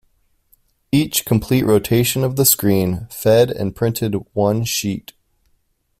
[0.91, 5.13] Each complete rotation of the screen fed and printed one sheet.